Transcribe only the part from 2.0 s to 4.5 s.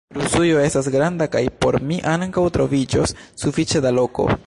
ankaŭ troviĝos sufiĉe da loko!